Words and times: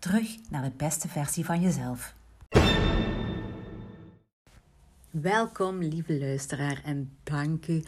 Terug 0.00 0.36
naar 0.50 0.62
de 0.62 0.72
beste 0.76 1.08
versie 1.08 1.44
van 1.44 1.60
jezelf. 1.60 2.14
Welkom 5.10 5.78
lieve 5.78 6.18
luisteraar 6.18 6.80
en 6.84 7.16
dank 7.22 7.66
u 7.66 7.84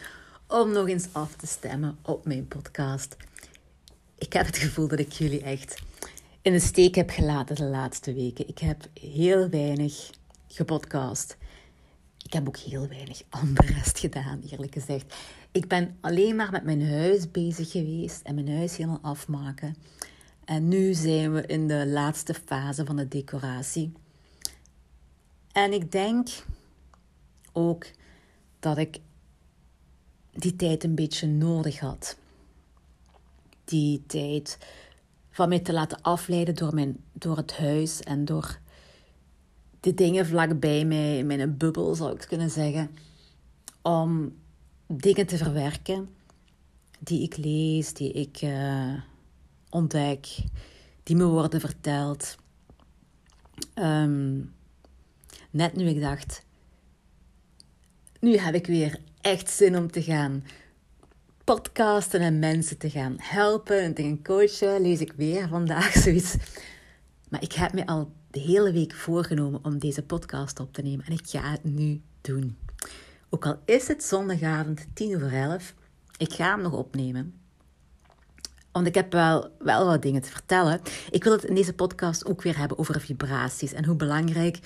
om 0.48 0.72
nog 0.72 0.88
eens 0.88 1.09
af 1.12 1.36
te 1.36 1.46
stemmen 1.46 1.98
op 2.02 2.27
mijn 2.27 2.48
podcast. 2.48 3.16
Ik 4.19 4.33
heb 4.33 4.46
het 4.46 4.56
gevoel 4.56 4.88
dat 4.88 4.98
ik 4.98 5.12
jullie 5.12 5.42
echt 5.42 5.83
in 6.42 6.52
de 6.52 6.60
steek 6.60 6.95
heb 6.95 7.10
gelaten 7.10 7.56
de 7.56 7.64
laatste 7.64 8.14
weken. 8.14 8.48
Ik 8.48 8.58
heb 8.58 8.88
heel 9.00 9.48
weinig 9.48 10.10
gepodcast. 10.48 11.36
Ik 12.24 12.33
heb 12.33 12.48
ook 12.48 12.56
heel 12.56 12.88
weinig 12.88 13.22
rest 13.55 13.98
gedaan, 13.98 14.42
eerlijk 14.50 14.72
gezegd. 14.72 15.14
Ik 15.52 15.69
ben 15.69 15.97
alleen 16.00 16.36
maar 16.36 16.50
met 16.50 16.64
mijn 16.64 16.88
huis 16.88 17.30
bezig 17.30 17.70
geweest 17.70 18.22
en 18.22 18.34
mijn 18.34 18.56
huis 18.56 18.77
helemaal 18.77 19.00
afmaken. 19.02 19.77
En 20.52 20.69
nu 20.69 20.95
zijn 20.95 21.33
we 21.33 21.47
in 21.47 21.69
de 21.69 21.87
laatste 21.87 22.34
fase 22.34 22.84
van 22.84 22.97
de 22.97 23.09
decoratie. 23.09 23.92
En 25.52 25.73
ik 25.73 25.92
denk 25.92 26.28
ook 27.53 27.86
dat 28.59 28.78
ik 28.78 28.98
die 30.33 30.56
tijd 30.56 30.84
een 30.84 30.94
beetje 30.94 31.27
nodig 31.27 31.78
had. 31.78 32.17
Die 33.64 34.03
tijd 34.06 34.59
van 35.31 35.48
mij 35.48 35.61
te 35.61 35.72
laten 35.72 36.03
afleiden 36.03 36.55
door, 36.55 36.75
mijn, 36.75 36.97
door 37.12 37.37
het 37.37 37.56
huis 37.56 38.00
en 38.00 38.25
door 38.25 38.59
de 39.81 39.94
dingen 39.94 40.27
vlakbij 40.27 40.84
mij, 40.84 41.19
in 41.19 41.27
mijn 41.27 41.56
bubbel 41.56 41.94
zou 41.94 42.14
ik 42.14 42.25
kunnen 42.28 42.50
zeggen, 42.50 42.91
om 43.83 44.37
dingen 44.87 45.27
te 45.27 45.37
verwerken 45.37 46.09
die 46.98 47.22
ik 47.22 47.37
lees, 47.37 47.92
die 47.92 48.12
ik 48.12 48.42
uh, 48.42 48.94
ontdek, 49.73 50.27
die 51.03 51.17
me 51.17 51.25
worden 51.25 51.61
verteld. 51.61 52.37
Um, 53.75 54.55
net 55.51 55.77
nu 55.77 55.89
ik 55.89 56.01
dacht, 56.01 56.45
nu 58.20 58.37
heb 58.37 58.55
ik 58.55 58.67
weer 58.67 59.00
echt 59.20 59.50
zin 59.50 59.77
om 59.77 59.91
te 59.91 60.03
gaan 60.03 60.45
podcasten 61.45 62.20
en 62.20 62.39
mensen 62.39 62.78
te 62.78 62.91
gaan 62.91 63.17
helpen 63.19 63.81
en 63.81 63.95
te 63.95 64.03
gaan 64.03 64.23
coachen, 64.23 64.83
lees 64.83 65.00
ik 65.00 65.12
weer 65.12 65.48
vandaag 65.48 65.93
zoiets. 66.03 66.37
Maar 67.28 67.43
ik 67.43 67.53
heb 67.53 67.73
me 67.73 67.87
al 67.87 68.12
de 68.31 68.41
hele 68.41 68.73
week 68.73 68.95
voorgenomen 68.95 69.65
om 69.65 69.78
deze 69.78 70.03
podcast 70.03 70.61
op 70.61 70.73
te 70.73 70.83
nemen 70.83 71.06
en 71.06 71.12
ik 71.12 71.27
ga 71.27 71.50
het 71.50 71.65
nu 71.65 72.00
doen. 72.20 72.56
Ook 73.31 73.47
al 73.47 73.59
is 73.65 73.89
het 73.89 74.05
zondagavond 74.05 74.87
10 74.95 75.17
over 75.17 75.33
11, 75.33 75.75
ik 76.17 76.33
ga 76.33 76.50
hem 76.50 76.62
nog 76.62 76.73
opnemen. 76.73 77.41
Want 78.73 78.87
ik 78.87 78.95
heb 78.95 79.12
wel, 79.12 79.51
wel 79.59 79.87
wat 79.87 80.03
dingen 80.03 80.23
te 80.23 80.31
vertellen. 80.31 80.81
Ik 81.11 81.25
wil 81.25 81.33
het 81.33 81.45
in 81.45 81.55
deze 81.55 81.75
podcast 81.75 82.27
ook 82.27 82.42
weer 82.42 82.59
hebben 82.59 82.78
over 82.78 83.01
vibraties 83.01 83.73
en 83.73 83.84
hoe 83.84 83.97
belangrijk 83.97 84.59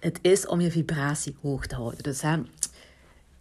het 0.00 0.18
is 0.22 0.46
om 0.46 0.60
je 0.60 0.70
vibratie 0.70 1.36
hoog 1.42 1.66
te 1.66 1.74
houden. 1.74 2.02
Dus 2.02 2.22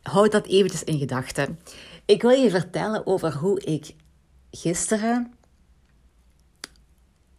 houd 0.02 0.32
dat 0.32 0.46
eventjes 0.48 0.84
in 0.84 1.00
gedachten. 1.00 1.60
Ik 2.06 2.22
wil 2.22 2.32
je 2.32 2.50
vertellen 2.50 3.08
over 3.08 3.34
hoe 3.34 3.60
ik 3.60 3.96
gisteren 4.52 5.34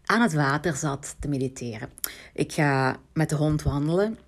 aan 0.04 0.20
het 0.20 0.32
water 0.32 0.76
zat 0.76 1.16
te 1.18 1.28
mediteren. 1.28 1.90
Ik 2.34 2.52
ga 2.52 2.96
met 3.12 3.28
de 3.28 3.34
hond 3.34 3.62
wandelen. 3.62 4.18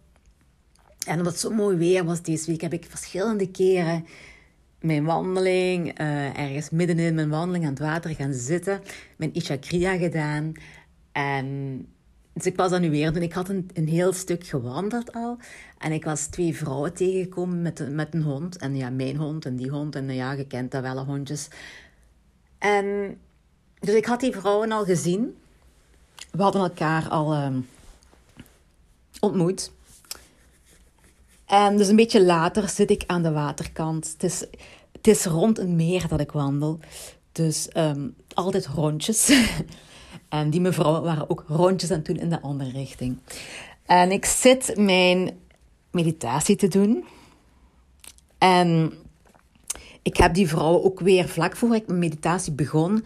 En 1.06 1.16
omdat 1.18 1.32
het 1.32 1.40
zo 1.40 1.50
mooi 1.50 1.76
weer 1.76 2.04
was 2.04 2.22
deze 2.22 2.50
week, 2.50 2.60
heb 2.60 2.72
ik 2.72 2.86
verschillende 2.88 3.50
keren 3.50 4.06
mijn 4.80 5.04
wandeling, 5.04 6.00
uh, 6.00 6.38
ergens 6.38 6.70
middenin 6.70 7.14
mijn 7.14 7.28
wandeling 7.28 7.64
aan 7.64 7.70
het 7.70 7.78
water 7.78 8.14
gaan 8.14 8.32
zitten, 8.32 8.80
mijn 9.16 9.34
Ishakriya 9.34 9.96
gedaan. 9.96 10.52
En 11.12 11.86
dus 12.32 12.46
ik 12.46 12.56
was 12.56 12.70
dat 12.70 12.80
nu 12.80 12.90
weer 12.90 13.12
doen. 13.12 13.22
Ik 13.22 13.32
had 13.32 13.48
een, 13.48 13.70
een 13.74 13.88
heel 13.88 14.12
stuk 14.12 14.46
gewandeld 14.46 15.12
al. 15.12 15.38
En 15.78 15.92
ik 15.92 16.04
was 16.04 16.26
twee 16.26 16.56
vrouwen 16.56 16.94
tegengekomen 16.94 17.62
met, 17.62 17.88
met 17.90 18.14
een 18.14 18.22
hond. 18.22 18.56
En 18.56 18.76
ja, 18.76 18.90
mijn 18.90 19.16
hond 19.16 19.44
en 19.44 19.56
die 19.56 19.70
hond. 19.70 19.94
En 19.94 20.14
ja, 20.14 20.32
je 20.32 20.46
kent 20.46 20.70
dat 20.70 20.82
wel, 20.82 21.04
hondjes. 21.04 21.48
En 22.58 23.18
dus 23.78 23.94
ik 23.94 24.06
had 24.06 24.20
die 24.20 24.32
vrouwen 24.32 24.72
al 24.72 24.84
gezien. 24.84 25.36
We 26.30 26.42
hadden 26.42 26.62
elkaar 26.62 27.08
al 27.08 27.44
um, 27.44 27.68
ontmoet. 29.20 29.72
En 31.50 31.76
dus 31.76 31.88
een 31.88 31.96
beetje 31.96 32.24
later 32.24 32.68
zit 32.68 32.90
ik 32.90 33.02
aan 33.06 33.22
de 33.22 33.32
waterkant. 33.32 34.10
Het 34.12 34.22
is, 34.22 34.44
het 34.92 35.06
is 35.06 35.24
rond 35.24 35.58
een 35.58 35.76
meer 35.76 36.08
dat 36.08 36.20
ik 36.20 36.32
wandel. 36.32 36.78
Dus 37.32 37.68
um, 37.76 38.14
altijd 38.34 38.66
rondjes. 38.66 39.28
En 40.28 40.50
die 40.50 40.60
mevrouwen 40.60 41.02
waren 41.02 41.30
ook 41.30 41.44
rondjes 41.48 41.90
aan 41.90 41.96
het 41.96 42.06
doen 42.06 42.16
in 42.16 42.28
de 42.28 42.40
andere 42.40 42.70
richting. 42.70 43.18
En 43.86 44.10
ik 44.10 44.24
zit 44.24 44.76
mijn 44.76 45.38
meditatie 45.90 46.56
te 46.56 46.68
doen. 46.68 47.04
En 48.38 48.92
ik 50.02 50.16
heb 50.16 50.34
die 50.34 50.48
vrouwen 50.48 50.84
ook 50.84 51.00
weer, 51.00 51.28
vlak 51.28 51.56
voor 51.56 51.74
ik 51.74 51.86
mijn 51.86 51.98
meditatie 51.98 52.52
begon, 52.52 53.04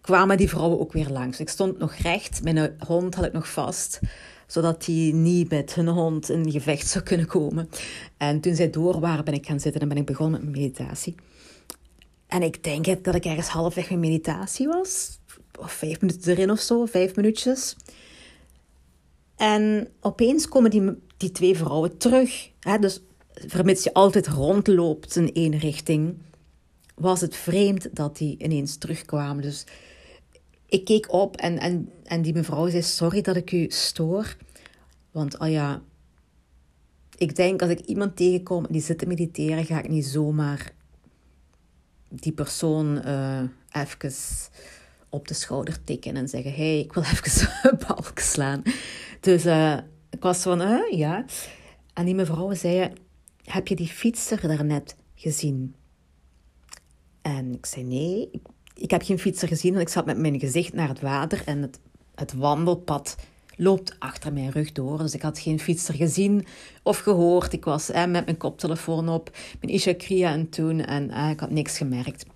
kwamen 0.00 0.36
die 0.36 0.48
vrouwen 0.48 0.80
ook 0.80 0.92
weer 0.92 1.08
langs. 1.08 1.40
Ik 1.40 1.48
stond 1.48 1.78
nog 1.78 1.94
recht, 1.94 2.42
mijn 2.42 2.76
hond 2.86 3.14
had 3.14 3.24
ik 3.24 3.32
nog 3.32 3.48
vast, 3.48 4.00
zodat 4.54 4.84
die 4.84 5.14
niet 5.14 5.50
met 5.50 5.74
hun 5.74 5.88
hond 5.88 6.30
in 6.30 6.50
gevecht 6.50 6.86
zou 6.86 7.04
kunnen 7.04 7.26
komen. 7.26 7.68
En 8.16 8.40
toen 8.40 8.54
zij 8.54 8.70
door 8.70 9.00
waren, 9.00 9.24
ben 9.24 9.34
ik 9.34 9.46
gaan 9.46 9.60
zitten 9.60 9.80
en 9.80 9.88
ben 9.88 9.96
ik 9.96 10.06
begonnen 10.06 10.44
met 10.44 10.56
meditatie. 10.56 11.14
En 12.26 12.42
ik 12.42 12.64
denk 12.64 13.04
dat 13.04 13.14
ik 13.14 13.24
ergens 13.24 13.48
halfweg 13.48 13.88
mijn 13.88 14.00
meditatie 14.00 14.66
was 14.66 15.18
of 15.58 15.72
vijf 15.72 16.00
minuten 16.00 16.32
erin 16.32 16.50
of 16.50 16.60
zo, 16.60 16.86
vijf 16.86 17.16
minuutjes. 17.16 17.76
En 19.36 19.88
opeens 20.00 20.48
komen 20.48 20.70
die, 20.70 20.90
die 21.16 21.30
twee 21.30 21.56
vrouwen 21.56 21.96
terug. 21.96 22.50
Hè? 22.60 22.78
Dus 22.78 23.00
vermits 23.32 23.84
je 23.84 23.92
altijd 23.94 24.26
rondloopt 24.26 25.16
in 25.16 25.32
één 25.32 25.58
richting, 25.58 26.16
was 26.94 27.20
het 27.20 27.36
vreemd 27.36 27.88
dat 27.96 28.16
die 28.16 28.36
ineens 28.38 28.76
terugkwamen. 28.76 29.42
Dus 29.42 29.64
ik 30.74 30.84
keek 30.84 31.12
op 31.12 31.36
en, 31.36 31.58
en, 31.58 31.92
en 32.04 32.22
die 32.22 32.32
mevrouw 32.32 32.68
zei: 32.68 32.82
Sorry 32.82 33.20
dat 33.20 33.36
ik 33.36 33.52
u 33.52 33.66
stoor. 33.68 34.36
Want 35.10 35.38
oh 35.38 35.50
ja, 35.50 35.82
ik 37.16 37.36
denk 37.36 37.62
als 37.62 37.70
ik 37.70 37.80
iemand 37.80 38.16
tegenkom 38.16 38.66
die 38.70 38.80
zit 38.80 38.98
te 38.98 39.06
mediteren, 39.06 39.64
ga 39.64 39.78
ik 39.78 39.88
niet 39.88 40.06
zomaar 40.06 40.72
die 42.08 42.32
persoon 42.32 43.02
uh, 43.06 43.42
even 43.70 44.12
op 45.08 45.28
de 45.28 45.34
schouder 45.34 45.84
tikken 45.84 46.16
en 46.16 46.28
zeggen: 46.28 46.54
hey, 46.54 46.78
ik 46.78 46.92
wil 46.92 47.02
even 47.12 47.48
een 47.62 47.78
balk 47.86 48.18
slaan. 48.18 48.62
Dus 49.20 49.46
uh, 49.46 49.78
ik 50.10 50.22
was 50.22 50.42
van: 50.42 50.58
ja. 50.90 51.24
En 51.92 52.04
die 52.04 52.14
mevrouw 52.14 52.54
zei: 52.54 52.92
Heb 53.44 53.68
je 53.68 53.76
die 53.76 53.88
fietser 53.88 54.48
daarnet 54.48 54.96
gezien? 55.14 55.74
En 57.22 57.52
ik 57.54 57.66
zei: 57.66 57.84
Nee, 57.84 58.28
ik, 58.32 58.42
ik 58.74 58.90
heb 58.90 59.02
geen 59.02 59.18
fietser 59.18 59.48
gezien, 59.48 59.72
want 59.72 59.82
ik 59.82 59.92
zat 59.92 60.06
met 60.06 60.18
mijn 60.18 60.38
gezicht 60.38 60.72
naar 60.72 60.88
het 60.88 61.00
water 61.00 61.42
en 61.44 61.62
het, 61.62 61.78
het 62.14 62.32
wandelpad 62.32 63.16
loopt 63.56 63.96
achter 63.98 64.32
mijn 64.32 64.50
rug 64.50 64.72
door. 64.72 64.98
Dus 64.98 65.14
ik 65.14 65.22
had 65.22 65.38
geen 65.38 65.60
fietser 65.60 65.94
gezien 65.94 66.46
of 66.82 66.98
gehoord. 66.98 67.52
Ik 67.52 67.64
was 67.64 67.90
eh, 67.90 68.04
met 68.04 68.24
mijn 68.24 68.36
koptelefoon 68.36 69.08
op, 69.08 69.30
mijn 69.60 69.72
Isha 69.72 69.94
Kriya 69.94 70.32
en 70.32 70.48
toen 70.48 70.80
en 70.80 71.10
eh, 71.10 71.30
ik 71.30 71.40
had 71.40 71.50
niks 71.50 71.76
gemerkt. 71.76 72.26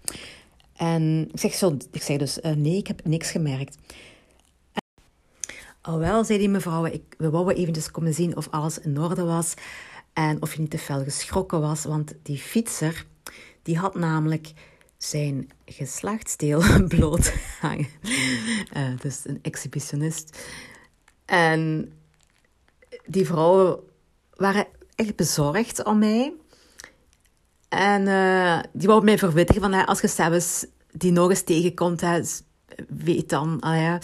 En 0.77 1.29
ik 1.33 1.41
zeg, 1.41 1.55
zo, 1.55 1.77
ik 1.93 2.03
zeg 2.03 2.17
dus, 2.17 2.39
uh, 2.39 2.53
nee, 2.53 2.77
ik 2.77 2.87
heb 2.87 3.05
niks 3.05 3.31
gemerkt. 3.31 3.79
En, 5.83 5.99
wel, 5.99 6.25
zei 6.25 6.39
die 6.39 6.49
mevrouw, 6.49 6.85
ik, 6.85 7.03
we 7.19 7.31
wouden 7.31 7.57
eventjes 7.57 7.91
komen 7.91 8.15
zien 8.15 8.37
of 8.37 8.49
alles 8.51 8.79
in 8.79 9.01
orde 9.01 9.23
was. 9.23 9.55
En 10.13 10.43
of 10.43 10.55
je 10.55 10.61
niet 10.61 10.71
te 10.71 10.79
fel 10.79 11.03
geschrokken 11.03 11.61
was. 11.61 11.85
Want 11.85 12.15
die 12.23 12.37
fietser, 12.37 13.07
die 13.63 13.79
had 13.79 13.95
namelijk 13.95 14.53
zijn 14.99 15.51
geslachtsdeel 15.65 16.63
bloot 16.89 17.33
hangen. 17.61 17.89
Uh, 18.77 18.99
dus 19.01 19.21
een 19.25 19.39
exhibitionist. 19.43 20.39
En 21.25 21.93
die 23.07 23.27
vrouwen 23.27 23.81
waren 24.35 24.67
echt 24.95 25.17
bezorgd 25.17 25.85
om 25.85 25.99
mij. 25.99 26.35
En 27.69 28.07
uh, 28.07 28.61
die 28.73 28.89
wou 28.89 29.05
mij 29.05 29.19
verwittigen 29.19 29.63
van, 29.63 29.87
als 29.87 30.01
je 30.01 30.09
zelfs 30.09 30.67
die 30.93 31.13
nog 31.13 31.31
eens 31.31 31.43
tegenkomt, 31.43 32.01
hè, 32.01 32.21
weet 32.89 33.29
dan 33.29 33.63
uh, 33.67 33.97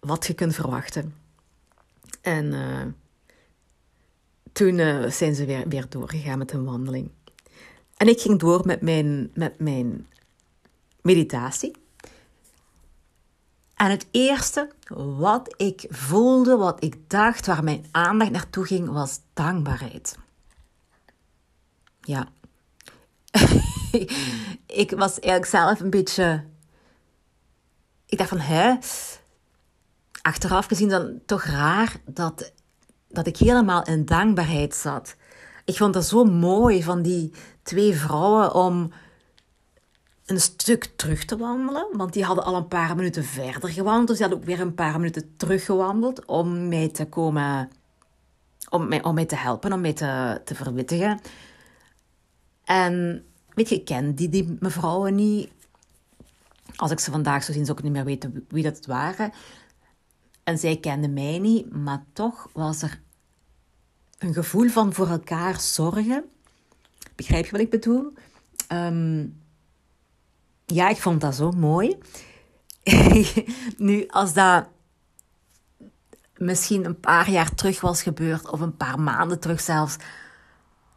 wat 0.00 0.26
je 0.26 0.34
kunt 0.34 0.54
verwachten. 0.54 1.14
En 2.20 2.44
uh, 2.52 2.82
toen 4.52 4.76
zijn 5.12 5.34
ze 5.34 5.44
weer, 5.44 5.68
weer 5.68 5.86
doorgegaan 5.88 6.38
met 6.38 6.50
hun 6.50 6.64
wandeling. 6.64 7.10
En 8.00 8.08
ik 8.08 8.20
ging 8.20 8.38
door 8.38 8.66
met 8.66 8.80
mijn, 8.80 9.30
met 9.34 9.58
mijn 9.58 10.08
meditatie. 11.02 11.76
En 13.74 13.90
het 13.90 14.06
eerste 14.10 14.70
wat 15.18 15.54
ik 15.56 15.86
voelde, 15.88 16.56
wat 16.56 16.84
ik 16.84 17.10
dacht, 17.10 17.46
waar 17.46 17.64
mijn 17.64 17.86
aandacht 17.90 18.30
naartoe 18.30 18.66
ging, 18.66 18.88
was 18.88 19.20
dankbaarheid. 19.32 20.18
Ja. 22.00 22.28
ik 24.82 24.90
was 24.90 25.18
eigenlijk 25.18 25.46
zelf 25.46 25.80
een 25.80 25.90
beetje. 25.90 26.44
Ik 28.06 28.18
dacht 28.18 28.30
van, 28.30 28.40
hè? 28.40 28.74
Achteraf 30.22 30.66
gezien 30.66 30.88
dan 30.88 31.20
toch 31.26 31.44
raar 31.44 32.00
dat, 32.06 32.52
dat 33.08 33.26
ik 33.26 33.36
helemaal 33.36 33.84
in 33.84 34.04
dankbaarheid 34.04 34.74
zat. 34.74 35.16
Ik 35.70 35.76
vond 35.76 35.94
het 35.94 36.04
zo 36.04 36.24
mooi 36.24 36.82
van 36.82 37.02
die 37.02 37.32
twee 37.62 37.94
vrouwen 37.94 38.54
om 38.54 38.92
een 40.26 40.40
stuk 40.40 40.84
terug 40.96 41.24
te 41.24 41.36
wandelen. 41.36 41.86
Want 41.92 42.12
die 42.12 42.24
hadden 42.24 42.44
al 42.44 42.54
een 42.54 42.68
paar 42.68 42.96
minuten 42.96 43.24
verder 43.24 43.70
gewandeld. 43.70 44.06
Dus 44.06 44.16
die 44.16 44.26
hadden 44.26 44.42
ook 44.42 44.50
weer 44.50 44.66
een 44.66 44.74
paar 44.74 44.98
minuten 44.98 45.36
teruggewandeld 45.36 46.24
om 46.24 46.68
mij 46.68 46.88
te 46.88 47.06
komen... 47.06 47.70
Om 48.68 48.88
mij, 48.88 49.02
om 49.02 49.14
mij 49.14 49.24
te 49.24 49.36
helpen, 49.36 49.72
om 49.72 49.80
mij 49.80 49.92
te, 49.92 50.40
te 50.44 50.54
verwittigen. 50.54 51.20
En 52.64 53.24
weet 53.54 53.68
je, 53.68 53.74
ik 53.74 53.84
ken 53.84 54.14
die, 54.14 54.28
die 54.28 54.56
mevrouwen 54.60 55.14
niet. 55.14 55.50
Als 56.76 56.90
ik 56.90 56.98
ze 56.98 57.10
vandaag 57.10 57.44
zo 57.44 57.52
zie, 57.52 57.64
zou 57.64 57.78
ik 57.78 57.84
niet 57.84 57.92
meer 57.92 58.04
weten 58.04 58.46
wie 58.48 58.62
dat 58.62 58.86
waren. 58.86 59.32
En 60.44 60.58
zij 60.58 60.76
kenden 60.76 61.12
mij 61.12 61.38
niet, 61.38 61.72
maar 61.72 62.04
toch 62.12 62.48
was 62.52 62.82
er 62.82 63.00
een 64.20 64.34
gevoel 64.34 64.68
van 64.68 64.92
voor 64.92 65.08
elkaar 65.08 65.60
zorgen. 65.60 66.24
Begrijp 67.14 67.44
je 67.44 67.50
wat 67.50 67.60
ik 67.60 67.70
bedoel? 67.70 68.12
Ehm, 68.68 69.26
ja, 70.66 70.88
ik 70.88 70.96
vond 70.96 71.20
dat 71.20 71.34
zo 71.34 71.50
mooi. 71.50 71.98
nu, 73.76 74.06
als 74.08 74.32
dat 74.32 74.68
misschien 76.36 76.84
een 76.84 77.00
paar 77.00 77.30
jaar 77.30 77.54
terug 77.54 77.80
was 77.80 78.02
gebeurd, 78.02 78.50
of 78.50 78.60
een 78.60 78.76
paar 78.76 79.00
maanden 79.00 79.40
terug 79.40 79.60
zelfs, 79.60 79.96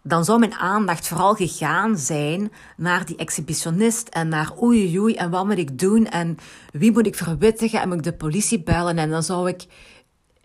dan 0.02 0.26
zou 0.26 0.40
mijn 0.40 0.54
aandacht 0.54 1.08
vooral 1.08 1.34
gegaan 1.34 1.98
zijn 1.98 2.52
naar 2.78 3.06
die 3.06 3.16
exhibitionist 3.16 4.08
en 4.08 4.28
naar 4.28 4.62
oei 4.62 5.00
oei 5.00 5.16
en 5.16 5.30
wat 5.30 5.46
moet 5.46 5.58
ik 5.58 5.80
doen 5.80 6.08
en 6.08 6.38
wie 6.72 6.92
moet 6.92 7.08
ik 7.08 7.16
verwittigen 7.16 7.82
en 7.82 7.88
moet 7.88 7.98
ik 7.98 8.04
de 8.04 8.14
politie 8.14 8.64
bellen 8.64 8.98
en 8.98 9.10
dan 9.10 9.24
zou 9.24 9.50
ik 9.50 9.66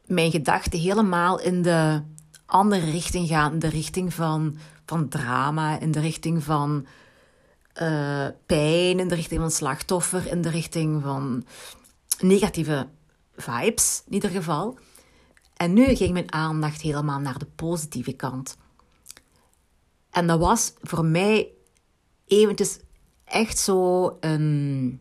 mijn 0.06 0.30
gedachten 0.30 0.78
helemaal 0.78 1.40
in 1.40 1.62
de 1.62 2.02
andere 2.48 2.90
richting 2.90 3.28
gaan, 3.28 3.58
de 3.58 3.68
richting 3.68 4.14
van, 4.14 4.56
van 4.86 5.08
drama, 5.08 5.80
in 5.80 5.90
de 5.92 6.00
richting 6.00 6.44
van 6.44 6.86
uh, 7.82 8.26
pijn, 8.46 8.98
in 8.98 9.08
de 9.08 9.14
richting 9.14 9.40
van 9.40 9.50
slachtoffer, 9.50 10.26
in 10.26 10.42
de 10.42 10.48
richting 10.48 11.02
van 11.02 11.44
negatieve 12.20 12.88
vibes 13.36 14.02
in 14.06 14.12
ieder 14.12 14.30
geval. 14.30 14.78
En 15.56 15.72
nu 15.72 15.94
ging 15.94 16.12
mijn 16.12 16.32
aandacht 16.32 16.80
helemaal 16.80 17.18
naar 17.18 17.38
de 17.38 17.46
positieve 17.46 18.12
kant. 18.12 18.56
En 20.10 20.26
dat 20.26 20.38
was 20.38 20.72
voor 20.82 21.04
mij 21.04 21.48
eventjes 22.26 22.78
echt 23.24 23.58
zo 23.58 24.16
een 24.20 25.00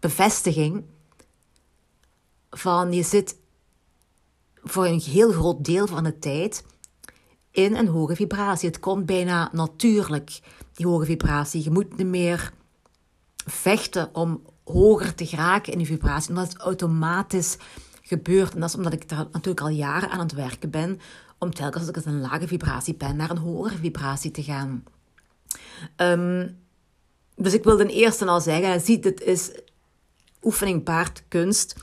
bevestiging 0.00 0.84
van 2.50 2.92
je 2.92 3.02
zit 3.02 3.36
voor 4.62 4.86
een 4.86 5.00
heel 5.00 5.32
groot 5.32 5.64
deel 5.64 5.86
van 5.86 6.04
de 6.04 6.18
tijd 6.18 6.64
in 7.58 7.76
een 7.76 7.88
hoge 7.88 8.14
vibratie. 8.14 8.68
Het 8.68 8.80
komt 8.80 9.06
bijna 9.06 9.48
natuurlijk, 9.52 10.40
die 10.72 10.86
hoge 10.86 11.04
vibratie. 11.04 11.64
Je 11.64 11.70
moet 11.70 11.96
niet 11.96 12.06
meer 12.06 12.52
vechten 13.46 14.14
om 14.14 14.42
hoger 14.64 15.14
te 15.14 15.26
geraken 15.26 15.72
in 15.72 15.78
die 15.78 15.86
vibratie, 15.86 16.28
omdat 16.28 16.52
het 16.52 16.56
automatisch 16.56 17.56
gebeurt. 18.02 18.54
En 18.54 18.60
dat 18.60 18.68
is 18.68 18.74
omdat 18.74 18.92
ik 18.92 19.08
daar 19.08 19.26
natuurlijk 19.32 19.60
al 19.60 19.68
jaren 19.68 20.10
aan 20.10 20.18
het 20.18 20.32
werken 20.32 20.70
ben, 20.70 21.00
om 21.38 21.54
telkens 21.54 21.86
als 21.86 21.96
ik 21.96 22.04
een 22.04 22.20
lage 22.20 22.46
vibratie 22.46 22.94
ben, 22.94 23.16
naar 23.16 23.30
een 23.30 23.38
hogere 23.38 23.76
vibratie 23.76 24.30
te 24.30 24.42
gaan. 24.42 24.84
Um, 25.96 26.58
dus 27.36 27.54
ik 27.54 27.64
wil 27.64 27.76
ten 27.76 27.88
eerste 27.88 28.26
al 28.26 28.40
zeggen, 28.40 28.80
ziet, 28.80 29.02
dit 29.02 29.20
is 29.20 29.50
oefening 30.42 30.84
baart 30.84 31.22
kunst. 31.28 31.76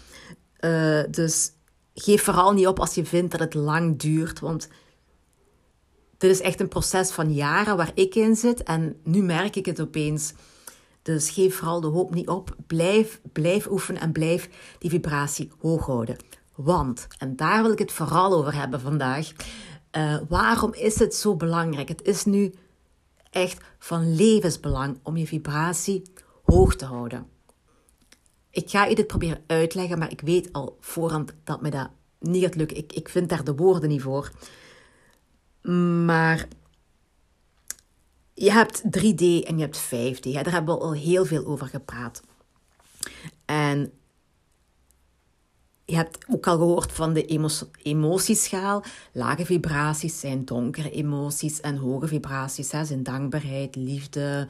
Uh, 0.59 1.03
dus 1.09 1.51
geef 1.93 2.23
vooral 2.23 2.53
niet 2.53 2.67
op 2.67 2.79
als 2.79 2.95
je 2.95 3.05
vindt 3.05 3.31
dat 3.31 3.39
het 3.39 3.53
lang 3.53 3.99
duurt, 3.99 4.39
want 4.39 4.67
dit 6.17 6.31
is 6.31 6.41
echt 6.41 6.59
een 6.59 6.67
proces 6.67 7.11
van 7.11 7.33
jaren 7.33 7.77
waar 7.77 7.91
ik 7.93 8.15
in 8.15 8.35
zit 8.35 8.63
en 8.63 8.99
nu 9.03 9.21
merk 9.23 9.55
ik 9.55 9.65
het 9.65 9.81
opeens. 9.81 10.33
Dus 11.01 11.29
geef 11.29 11.55
vooral 11.55 11.81
de 11.81 11.87
hoop 11.87 12.13
niet 12.13 12.27
op. 12.27 12.55
Blijf, 12.67 13.21
blijf 13.31 13.67
oefenen 13.67 14.01
en 14.01 14.11
blijf 14.11 14.49
die 14.79 14.89
vibratie 14.89 15.51
hoog 15.61 15.85
houden. 15.85 16.17
Want, 16.55 17.07
en 17.17 17.35
daar 17.35 17.61
wil 17.61 17.71
ik 17.71 17.79
het 17.79 17.91
vooral 17.91 18.33
over 18.33 18.55
hebben 18.55 18.81
vandaag. 18.81 19.31
Uh, 19.97 20.17
waarom 20.29 20.73
is 20.73 20.99
het 20.99 21.15
zo 21.15 21.35
belangrijk? 21.35 21.87
Het 21.87 22.01
is 22.01 22.25
nu 22.25 22.53
echt 23.29 23.63
van 23.79 24.15
levensbelang 24.15 24.99
om 25.03 25.17
je 25.17 25.27
vibratie 25.27 26.01
hoog 26.43 26.75
te 26.75 26.85
houden. 26.85 27.27
Ik 28.49 28.69
ga 28.69 28.85
je 28.85 28.95
dit 28.95 29.07
proberen 29.07 29.43
uitleggen, 29.47 29.99
maar 29.99 30.11
ik 30.11 30.21
weet 30.21 30.53
al 30.53 30.77
voorhand 30.79 31.33
dat 31.43 31.61
me 31.61 31.69
dat 31.69 31.89
niet 32.19 32.43
gaat 32.43 32.55
lukken. 32.55 32.77
Ik, 32.77 32.93
ik 32.93 33.09
vind 33.09 33.29
daar 33.29 33.43
de 33.43 33.55
woorden 33.55 33.89
niet 33.89 34.01
voor. 34.01 34.31
Maar 36.05 36.47
je 38.33 38.51
hebt 38.51 38.81
3D 38.81 39.47
en 39.47 39.57
je 39.57 39.59
hebt 39.59 39.83
5D. 39.85 40.31
Daar 40.31 40.51
hebben 40.51 40.75
we 40.75 40.81
al 40.81 40.93
heel 40.93 41.25
veel 41.25 41.45
over 41.45 41.67
gepraat. 41.67 42.21
En 43.45 43.91
je 45.85 45.95
hebt 45.95 46.17
ook 46.27 46.47
al 46.47 46.57
gehoord 46.57 46.91
van 46.91 47.13
de 47.13 47.25
emotieschaal. 47.83 48.83
Lage 49.11 49.45
vibraties 49.45 50.19
zijn 50.19 50.45
donkere 50.45 50.91
emoties 50.91 51.61
en 51.61 51.77
hoge 51.77 52.07
vibraties 52.07 52.69
zijn 52.69 53.03
dankbaarheid, 53.03 53.75
liefde, 53.75 54.47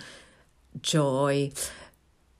joy, 0.81 1.51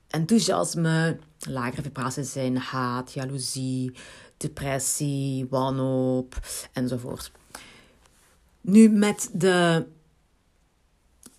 enthousiasme. 0.08 1.18
Lagere 1.38 1.82
vibraties 1.82 2.32
zijn 2.32 2.56
haat, 2.56 3.12
jaloezie, 3.12 3.92
depressie, 4.36 5.46
wanhoop 5.50 6.38
enzovoort. 6.72 7.32
Nu 8.66 8.88
met 8.88 9.30
de. 9.32 9.86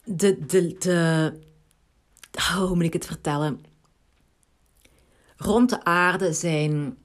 De. 0.03 0.45
de, 0.45 0.75
de 0.79 1.33
oh, 2.33 2.55
hoe 2.55 2.75
moet 2.75 2.83
ik 2.83 2.93
het 2.93 3.05
vertellen? 3.05 3.65
Rond 5.37 5.69
de 5.69 5.83
aarde 5.83 6.33
zijn. 6.33 6.97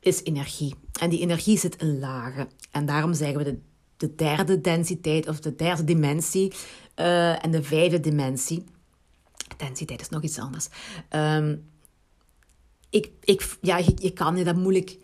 is 0.00 0.22
energie. 0.22 0.74
En 1.00 1.10
die 1.10 1.20
energie 1.20 1.58
zit 1.58 1.76
in 1.76 1.98
lagen. 1.98 2.48
En 2.70 2.86
daarom 2.86 3.14
zeggen 3.14 3.38
we 3.38 3.44
de, 3.44 3.58
de 3.96 4.14
derde 4.14 4.60
densiteit 4.60 5.28
of 5.28 5.40
de 5.40 5.54
derde 5.54 5.84
dimensie 5.84 6.52
uh, 6.96 7.44
en 7.44 7.50
de 7.50 7.62
vijfde 7.62 8.00
dimensie. 8.00 8.64
Densiteit 9.56 10.00
is 10.00 10.08
nog 10.08 10.22
iets 10.22 10.38
anders. 10.38 10.68
Um, 11.10 11.70
ik, 12.90 13.10
ik, 13.20 13.56
ja, 13.60 13.76
je, 13.76 13.92
je 13.96 14.12
kan 14.12 14.36
je 14.36 14.44
dat 14.44 14.56
moeilijk 14.56 14.98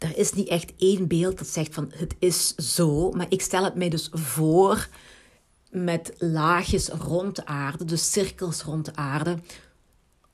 er 0.00 0.16
is 0.16 0.32
niet 0.32 0.48
echt 0.48 0.72
één 0.76 1.06
beeld 1.06 1.38
dat 1.38 1.46
zegt 1.46 1.74
van 1.74 1.92
het 1.94 2.14
is 2.18 2.54
zo, 2.54 3.10
maar 3.10 3.26
ik 3.28 3.42
stel 3.42 3.64
het 3.64 3.74
mij 3.74 3.88
dus 3.88 4.08
voor 4.12 4.88
met 5.70 6.14
laagjes 6.18 6.88
rond 6.88 7.36
de 7.36 7.46
aarde, 7.46 7.84
dus 7.84 8.12
cirkels 8.12 8.62
rond 8.62 8.84
de 8.84 8.94
aarde, 8.94 9.38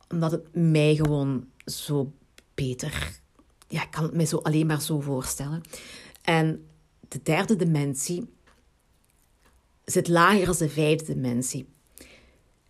omdat 0.09 0.31
het 0.31 0.55
mij 0.55 0.95
gewoon 0.95 1.47
zo 1.65 2.13
beter, 2.55 3.21
ja, 3.69 3.83
ik 3.83 3.91
kan 3.91 4.03
het 4.03 4.15
mij 4.15 4.27
zo 4.27 4.37
alleen 4.37 4.67
maar 4.67 4.83
zo 4.83 5.01
voorstellen. 5.01 5.63
En 6.23 6.67
de 7.09 7.21
derde 7.23 7.57
dimensie 7.57 8.35
zit 9.85 10.09
lager 10.09 10.49
als 10.49 10.59
de 10.59 10.69
vijfde 10.69 11.15
dimensie. 11.15 11.69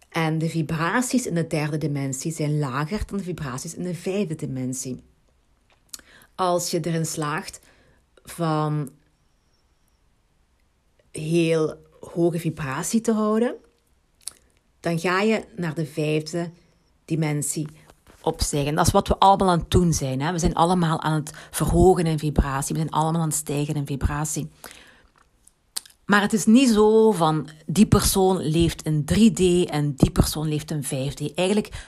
En 0.09 0.39
de 0.39 0.49
vibraties 0.49 1.27
in 1.27 1.35
de 1.35 1.47
derde 1.47 1.79
dimensie 1.79 2.33
zijn 2.33 2.59
lager 2.59 3.07
dan 3.07 3.19
de 3.19 3.25
vibraties 3.25 3.75
in 3.75 3.83
de 3.83 3.95
vijfde 3.95 4.35
dimensie 4.35 5.03
als 6.37 6.71
je 6.71 6.81
erin 6.81 7.07
slaagt 7.07 7.61
van 8.25 8.91
heel 11.11 11.75
hoge 12.01 12.39
vibratie 12.39 13.01
te 13.01 13.13
houden, 13.13 13.55
dan 14.81 14.99
ga 14.99 15.21
je 15.21 15.45
naar 15.57 15.75
de 15.75 15.87
vijfde 15.87 16.51
dimensie 17.05 17.67
opstijgen. 18.23 18.75
Dat 18.75 18.87
is 18.87 18.93
wat 18.93 19.09
we 19.09 19.19
allemaal 19.19 19.51
aan 19.51 19.59
het 19.59 19.71
doen 19.71 19.93
zijn. 19.93 20.21
Hè? 20.21 20.33
We 20.33 20.39
zijn 20.39 20.55
allemaal 20.55 21.01
aan 21.01 21.15
het 21.15 21.33
verhogen 21.51 22.07
in 22.07 22.19
vibratie. 22.19 22.75
We 22.75 22.81
zijn 22.81 22.93
allemaal 22.93 23.21
aan 23.21 23.29
het 23.29 23.37
stijgen 23.37 23.75
in 23.75 23.87
vibratie. 23.87 24.51
Maar 26.05 26.21
het 26.21 26.33
is 26.33 26.47
niet 26.47 26.69
zo 26.69 27.13
van 27.13 27.49
die 27.67 27.87
persoon 27.87 28.39
leeft 28.39 28.83
in 28.83 29.05
3D 29.13 29.71
en 29.71 29.95
die 29.97 30.11
persoon 30.11 30.49
leeft 30.49 30.71
in 30.71 30.85
5D. 30.85 31.35
Eigenlijk, 31.35 31.87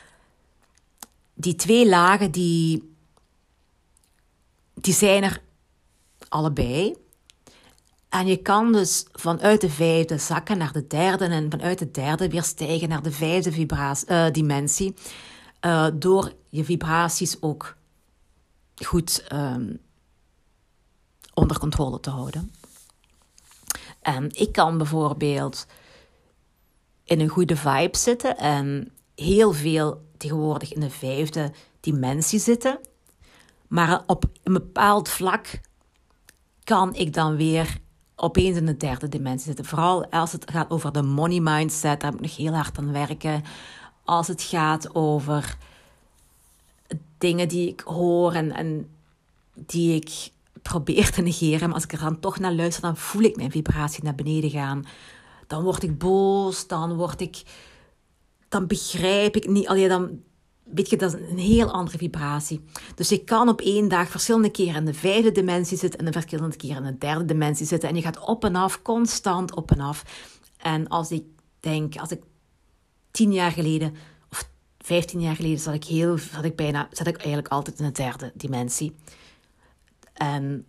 die 1.34 1.54
twee 1.54 1.88
lagen 1.88 2.30
die 2.30 2.96
die 4.80 4.94
zijn 4.94 5.22
er 5.22 5.42
allebei. 6.28 6.96
En 8.08 8.26
je 8.26 8.36
kan 8.36 8.72
dus 8.72 9.06
vanuit 9.12 9.60
de 9.60 9.70
vijfde 9.70 10.18
zakken 10.18 10.58
naar 10.58 10.72
de 10.72 10.86
derde 10.86 11.24
en 11.24 11.50
vanuit 11.50 11.78
de 11.78 11.90
derde 11.90 12.28
weer 12.28 12.42
stijgen 12.42 12.88
naar 12.88 13.02
de 13.02 13.12
vijfde 13.12 13.52
vibratie, 13.52 14.10
uh, 14.10 14.30
dimensie. 14.30 14.94
Uh, 15.66 15.86
door 15.94 16.32
je 16.48 16.64
vibraties 16.64 17.42
ook 17.42 17.76
goed 18.74 19.24
um, 19.32 19.80
onder 21.34 21.58
controle 21.58 22.00
te 22.00 22.10
houden. 22.10 22.52
En 24.00 24.30
ik 24.34 24.52
kan 24.52 24.78
bijvoorbeeld 24.78 25.66
in 27.04 27.20
een 27.20 27.28
goede 27.28 27.56
vibe 27.56 27.96
zitten 27.96 28.36
en 28.36 28.92
heel 29.14 29.52
veel 29.52 30.02
tegenwoordig 30.16 30.72
in 30.72 30.80
de 30.80 30.90
vijfde 30.90 31.52
dimensie 31.80 32.38
zitten. 32.38 32.78
Maar 33.68 34.02
op 34.06 34.24
een 34.42 34.52
bepaald 34.52 35.08
vlak 35.08 35.60
kan 36.64 36.94
ik 36.94 37.14
dan 37.14 37.36
weer 37.36 37.78
opeens 38.16 38.56
in 38.56 38.66
de 38.66 38.76
derde 38.76 39.08
dimensie 39.08 39.46
zitten. 39.46 39.64
Vooral 39.64 40.06
als 40.10 40.32
het 40.32 40.50
gaat 40.50 40.70
over 40.70 40.92
de 40.92 41.02
money 41.02 41.40
mindset, 41.40 42.00
daar 42.00 42.12
moet 42.12 42.20
ik 42.20 42.26
nog 42.26 42.36
heel 42.36 42.54
hard 42.54 42.78
aan 42.78 42.92
werken. 42.92 43.42
Als 44.04 44.28
het 44.28 44.42
gaat 44.42 44.94
over 44.94 45.56
dingen 47.18 47.48
die 47.48 47.68
ik 47.68 47.80
hoor 47.80 48.32
en, 48.32 48.52
en 48.52 48.88
die 49.54 49.94
ik 49.94 50.30
probeer 50.62 51.10
te 51.10 51.22
negeren. 51.22 51.66
Maar 51.66 51.74
als 51.74 51.84
ik 51.84 51.92
er 51.92 51.98
dan 51.98 52.20
toch 52.20 52.38
naar 52.38 52.52
luister, 52.52 52.82
dan 52.82 52.96
voel 52.96 53.22
ik 53.22 53.36
mijn 53.36 53.50
vibratie 53.50 54.04
naar 54.04 54.14
beneden 54.14 54.50
gaan. 54.50 54.86
Dan 55.46 55.62
word 55.62 55.82
ik 55.82 55.98
boos, 55.98 56.66
dan 56.66 56.96
word 56.96 57.20
ik... 57.20 57.42
Dan 58.48 58.66
begrijp 58.66 59.36
ik 59.36 59.48
niet... 59.48 59.68
Allee, 59.68 59.88
dan, 59.88 60.22
weet 60.74 60.90
je, 60.90 60.96
dat 60.96 61.14
is 61.14 61.20
een 61.30 61.38
heel 61.38 61.70
andere 61.70 61.98
vibratie. 61.98 62.64
Dus 62.94 63.08
je 63.08 63.24
kan 63.24 63.48
op 63.48 63.60
één 63.60 63.88
dag 63.88 64.08
verschillende 64.08 64.50
keren 64.50 64.74
in 64.74 64.84
de 64.84 64.94
vijfde 64.94 65.32
dimensie 65.32 65.78
zitten 65.78 65.98
en 65.98 66.04
de 66.04 66.12
verschillende 66.12 66.56
keren 66.56 66.84
in 66.84 66.92
de 66.92 66.98
derde 66.98 67.24
dimensie 67.24 67.66
zitten. 67.66 67.88
En 67.88 67.94
je 67.94 68.02
gaat 68.02 68.18
op 68.18 68.44
en 68.44 68.56
af, 68.56 68.82
constant 68.82 69.54
op 69.54 69.70
en 69.70 69.80
af. 69.80 70.04
En 70.56 70.88
als 70.88 71.10
ik 71.10 71.24
denk, 71.60 71.96
als 71.96 72.10
ik 72.10 72.22
tien 73.10 73.32
jaar 73.32 73.52
geleden 73.52 73.94
of 74.30 74.50
vijftien 74.78 75.20
jaar 75.20 75.36
geleden 75.36 75.58
zat 75.58 75.74
ik 75.74 75.84
heel, 75.84 76.18
zat 76.18 76.44
ik 76.44 76.56
bijna, 76.56 76.88
zat 76.90 77.06
ik 77.06 77.16
eigenlijk 77.16 77.48
altijd 77.48 77.78
in 77.78 77.86
de 77.86 77.92
derde 77.92 78.32
dimensie. 78.34 78.96
En 80.12 80.66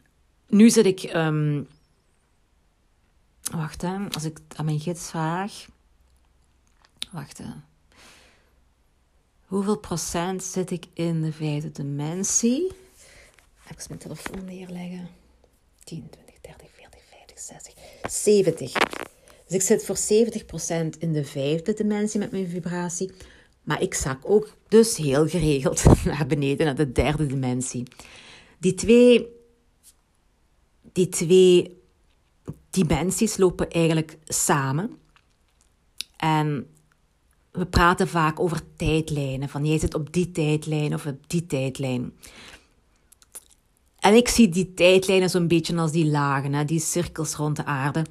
nu 0.48 0.70
zit 0.70 0.86
ik, 0.86 1.14
um, 1.16 1.68
wacht 3.52 3.82
hè, 3.82 3.98
als 4.10 4.24
ik 4.24 4.40
aan 4.56 4.66
mijn 4.66 4.80
gids 4.80 5.10
vraag, 5.10 5.66
wacht 7.12 7.38
hè. 7.38 7.50
Hoeveel 9.50 9.78
procent 9.78 10.44
zit 10.44 10.72
ik 10.72 10.86
in 10.94 11.22
de 11.22 11.32
vijfde 11.32 11.72
dimensie? 11.72 12.72
Even 13.64 13.86
mijn 13.88 14.00
telefoon 14.00 14.46
neerleggen. 14.46 15.10
10, 15.84 16.10
20, 16.10 16.36
30, 16.42 16.68
40, 16.76 17.02
50, 17.10 17.40
60, 17.40 17.74
70. 18.12 18.74
Dus 19.46 19.56
ik 19.56 19.62
zit 19.62 19.86
voor 19.86 19.98
70% 19.98 21.00
in 21.00 21.14
de 21.14 21.26
vijfde 21.26 21.74
dimensie 21.74 22.20
met 22.20 22.32
mijn 22.32 22.48
vibratie. 22.48 23.12
Maar 23.64 23.82
ik 23.82 23.94
zak 23.94 24.20
ook 24.24 24.56
dus 24.68 24.98
heel 24.98 25.28
geregeld 25.28 25.84
naar 26.06 26.28
beneden, 26.28 26.66
naar 26.66 26.76
de 26.76 26.92
derde 26.92 27.26
dimensie. 27.26 27.84
Die 28.58 28.74
twee, 28.74 29.28
die 30.92 31.10
twee 31.10 31.82
dimensies 32.70 33.38
lopen 33.38 33.70
eigenlijk 33.70 34.18
samen. 34.26 34.98
En 36.18 36.68
we 37.60 37.66
praten 37.66 38.08
vaak 38.08 38.40
over 38.40 38.62
tijdlijnen. 38.76 39.50
Van 39.50 39.66
jij 39.66 39.80
zit 39.80 39.94
op 39.94 40.14
die 40.14 40.32
tijdlijn 40.32 40.94
of 40.94 41.06
op 41.06 41.18
die 41.28 41.46
tijdlijn. 41.46 42.14
En 44.00 44.14
ik 44.14 44.28
zie 44.28 44.50
die 44.50 44.74
tijdlijnen 44.74 45.30
zo'n 45.30 45.48
beetje 45.48 45.78
als 45.78 45.92
die 45.92 46.06
lagen, 46.06 46.54
hè, 46.54 46.66
die 46.66 46.80
cirkels 46.80 47.36
rond 47.36 47.56
de 47.56 47.66
aarde. 47.66 48.06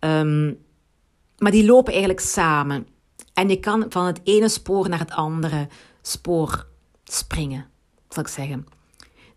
Um, 0.00 0.58
maar 1.38 1.50
die 1.50 1.64
lopen 1.64 1.92
eigenlijk 1.92 2.22
samen. 2.22 2.86
En 3.34 3.48
je 3.48 3.60
kan 3.60 3.86
van 3.88 4.06
het 4.06 4.20
ene 4.24 4.48
spoor 4.48 4.88
naar 4.88 4.98
het 4.98 5.10
andere 5.10 5.68
spoor 6.02 6.66
springen, 7.04 7.66
zal 8.08 8.22
ik 8.22 8.28
zeggen. 8.28 8.66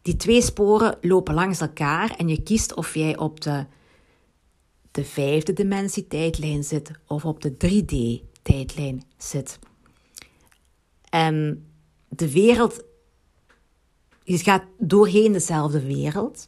Die 0.02 0.16
twee 0.16 0.42
sporen 0.42 0.98
lopen 1.02 1.34
langs 1.34 1.60
elkaar 1.60 2.16
en 2.18 2.28
je 2.28 2.44
kiest 2.44 2.74
of 2.74 2.94
jij 2.94 3.18
op 3.18 3.42
de, 3.42 3.66
de 4.92 5.04
vijfde 5.04 5.54
dimensie 5.54 6.08
tijdlijn 6.08 6.64
zit 6.64 6.92
of 7.08 7.26
op 7.26 7.42
de 7.42 7.52
3D 7.52 8.26
tijdlijn 8.46 9.04
zit. 9.18 9.60
En 11.10 11.66
de 12.10 12.32
wereld, 12.32 12.84
je 14.24 14.38
gaat 14.38 14.64
doorheen 14.78 15.32
dezelfde 15.32 15.86
wereld. 15.86 16.48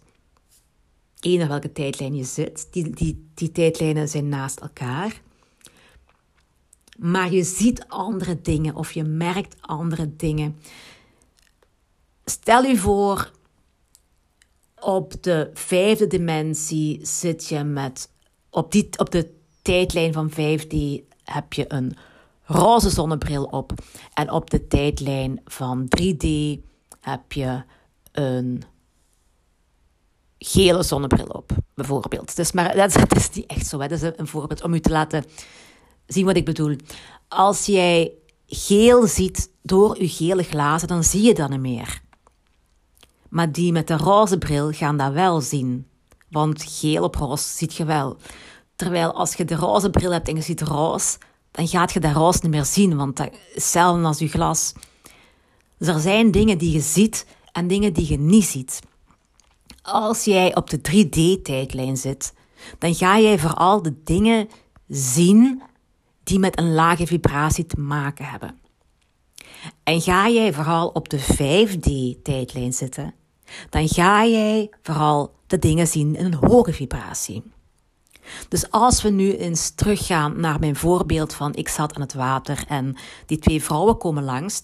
Eén 1.20 1.48
welke 1.48 1.72
tijdlijn 1.72 2.16
je 2.16 2.24
zit, 2.24 2.68
die, 2.72 2.90
die, 2.90 3.30
die 3.34 3.52
tijdlijnen 3.52 4.10
zijn 4.10 4.30
naast 4.30 4.60
elkaar. 4.60 5.22
Maar 6.98 7.32
je 7.32 7.44
ziet 7.44 7.86
andere 7.88 8.42
dingen 8.42 8.76
of 8.76 8.92
je 8.92 9.04
merkt 9.04 9.56
andere 9.62 10.16
dingen. 10.16 10.60
Stel 12.26 12.64
je 12.64 12.78
voor, 12.78 13.32
op 14.80 15.24
de 15.24 15.50
vijfde 15.54 16.08
dimensie 16.08 17.06
zit 17.06 17.48
je 17.48 17.64
met, 17.64 18.10
op, 18.50 18.72
die, 18.72 18.90
op 18.98 19.12
de 19.12 19.34
tijdlijn 19.62 20.14
van 20.14 20.32
5D 20.32 21.08
heb 21.32 21.54
je 21.54 21.66
een 21.68 21.98
roze 22.44 22.90
zonnebril 22.90 23.44
op. 23.44 23.72
En 24.14 24.32
op 24.32 24.50
de 24.50 24.68
tijdlijn 24.68 25.42
van 25.46 25.88
3D 26.02 26.28
heb 27.00 27.32
je 27.32 27.64
een 28.12 28.64
gele 30.38 30.84
zonnebril 30.84 31.28
op, 31.28 31.52
bijvoorbeeld. 31.74 32.36
Dus 32.36 32.52
maar 32.52 32.76
dat, 32.76 33.16
is 33.16 33.30
niet 33.36 33.46
echt 33.46 33.68
zo. 33.68 33.78
Dat 33.78 33.92
is 33.92 34.02
een 34.02 34.28
voorbeeld 34.28 34.64
om 34.64 34.74
u 34.74 34.80
te 34.80 34.90
laten 34.90 35.24
zien 36.08 36.26
wat 36.26 36.36
ik 36.36 36.46
bedoel. 36.46 36.76
Als 37.28 37.66
jij 37.66 38.12
geel 38.48 39.08
ziet 39.08 39.52
door 39.62 40.02
je 40.02 40.10
gele 40.10 40.44
glazen, 40.44 40.88
dan 40.88 41.04
zie 41.04 41.22
je 41.22 41.34
dat 41.34 41.50
niet 41.50 41.60
meer. 41.60 42.02
Maar 43.30 43.52
die 43.52 43.72
met 43.72 43.88
de 43.88 43.98
roze 43.98 44.38
bril 44.38 44.72
gaan 44.72 44.98
dat 44.98 45.14
wel 45.14 45.42
zien. 45.42 45.88
Want 46.30 46.64
geel 46.64 47.04
op 47.04 47.16
roze 47.16 47.48
ziet 47.48 47.74
je 47.74 47.86
wel. 47.86 48.18
Terwijl 48.78 49.14
als 49.14 49.34
je 49.34 49.46
de 49.46 49.56
roze 49.56 49.90
bril 49.90 50.12
hebt 50.12 50.28
en 50.28 50.36
je 50.36 50.42
ziet 50.42 50.62
roze, 50.62 51.18
dan 51.52 51.68
gaat 51.68 51.94
je 51.94 52.00
dat 52.00 52.16
roze 52.16 52.40
niet 52.42 52.52
meer 52.52 52.66
zien, 52.66 52.98
want 52.98 53.18
dat 53.18 53.30
is 53.32 53.40
hetzelfde 53.54 54.04
als 54.04 54.20
je 54.20 54.28
glas. 54.28 54.74
Dus 55.78 55.88
er 55.88 56.00
zijn 56.00 56.32
dingen 56.32 56.58
die 56.58 56.72
je 56.72 56.80
ziet 56.80 57.26
en 57.52 57.68
dingen 57.68 57.94
die 57.94 58.10
je 58.10 58.18
niet 58.18 58.46
ziet. 58.46 58.80
Als 59.82 60.24
jij 60.24 60.56
op 60.56 60.70
de 60.70 60.78
3D-tijdlijn 60.78 61.98
zit, 61.98 62.34
dan 62.78 62.96
ga 62.96 63.20
jij 63.20 63.40
vooral 63.40 63.82
de 63.82 63.94
dingen 64.04 64.50
zien 64.88 65.62
die 66.24 66.40
met 66.40 66.60
een 66.60 66.74
lage 66.74 67.08
vibratie 67.08 67.66
te 67.66 67.80
maken 67.80 68.26
hebben. 68.26 68.60
En 69.84 70.02
ga 70.02 70.30
jij 70.30 70.54
vooral 70.54 70.88
op 70.88 71.10
de 71.10 71.20
5D-tijdlijn 71.20 72.74
zitten, 72.74 73.14
dan 73.70 73.88
ga 73.88 74.26
jij 74.26 74.70
vooral 74.82 75.36
de 75.48 75.60
dingen 75.60 75.88
zien 75.88 76.16
in 76.16 76.26
een 76.26 76.34
hoge 76.34 76.74
vibratie. 76.74 77.44
Dus 78.50 78.72
als 78.72 79.02
we 79.02 79.10
nu 79.10 79.36
eens 79.36 79.70
teruggaan 79.70 80.40
naar 80.40 80.60
mijn 80.60 80.76
voorbeeld 80.76 81.34
van 81.34 81.56
ik 81.56 81.68
zat 81.68 81.96
aan 81.96 82.02
het 82.02 82.14
water 82.14 82.64
en 82.68 82.96
die 83.26 83.40
twee 83.40 83.64
vrouwen 83.64 83.98
komen 83.98 84.24
langs. 84.24 84.62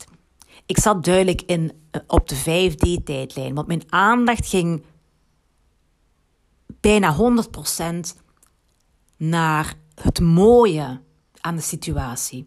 Ik 0.65 0.79
zat 0.79 1.03
duidelijk 1.03 1.41
in, 1.41 1.71
eh, 1.91 2.01
op 2.07 2.27
de 2.27 2.35
5D-tijdlijn, 2.35 3.53
want 3.53 3.67
mijn 3.67 3.83
aandacht 3.89 4.47
ging 4.47 4.83
bijna 6.79 7.13
100% 7.13 8.15
naar 9.17 9.73
het 10.01 10.19
mooie 10.19 11.01
aan 11.41 11.55
de 11.55 11.61
situatie. 11.61 12.45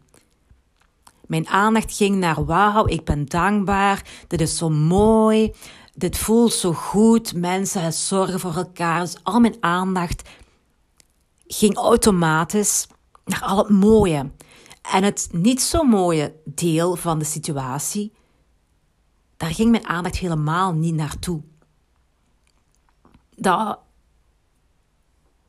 Mijn 1.27 1.49
aandacht 1.49 1.97
ging 1.97 2.17
naar 2.17 2.45
wauw, 2.45 2.87
ik 2.87 3.05
ben 3.05 3.27
dankbaar, 3.27 4.05
dit 4.27 4.41
is 4.41 4.57
zo 4.57 4.69
mooi, 4.71 5.53
dit 5.95 6.19
voelt 6.19 6.53
zo 6.53 6.73
goed, 6.73 7.35
mensen 7.35 7.93
zorgen 7.93 8.41
voor 8.41 8.55
elkaar. 8.55 9.01
Dus 9.01 9.17
al 9.23 9.41
mijn 9.41 9.57
aandacht 9.61 10.29
ging 11.47 11.77
automatisch 11.77 12.87
naar 13.25 13.43
al 13.43 13.59
het 13.59 13.69
mooie. 13.69 14.31
En 14.93 15.03
het 15.03 15.29
niet 15.33 15.63
zo 15.63 15.83
mooie 15.83 16.35
deel 16.45 16.97
van 16.97 17.19
de 17.19 17.25
situatie, 17.25 18.13
daar 19.37 19.51
ging 19.51 19.71
mijn 19.71 19.87
aandacht 19.87 20.17
helemaal 20.17 20.73
niet 20.73 20.95
naartoe. 20.95 21.43
Dat, 23.35 23.79